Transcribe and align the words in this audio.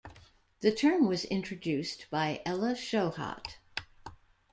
The 0.61 0.71
term 0.71 1.07
was 1.07 1.25
introduced 1.25 2.07
by 2.09 2.41
Ella 2.43 2.73
Shohat. 2.73 3.57